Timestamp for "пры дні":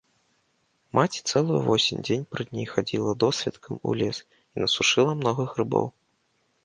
2.31-2.65